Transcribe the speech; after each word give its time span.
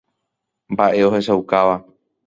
Mba'e 0.71 1.01
ohechaukáva. 1.09 1.75